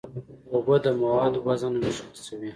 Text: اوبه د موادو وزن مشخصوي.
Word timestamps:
اوبه 0.53 0.75
د 0.83 0.85
موادو 1.01 1.39
وزن 1.47 1.73
مشخصوي. 1.83 2.49